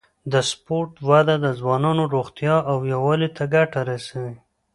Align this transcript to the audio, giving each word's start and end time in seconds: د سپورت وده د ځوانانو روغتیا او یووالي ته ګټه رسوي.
د 0.31 0.33
سپورت 0.51 0.93
وده 1.09 1.35
د 1.45 1.47
ځوانانو 1.59 2.03
روغتیا 2.15 2.55
او 2.71 2.77
یووالي 2.93 3.29
ته 3.37 3.43
ګټه 3.55 3.79
رسوي. 3.91 4.35